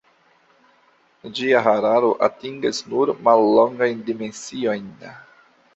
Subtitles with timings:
[1.39, 4.95] Ĝia hararo atingas nur mallongajn dimensiojn.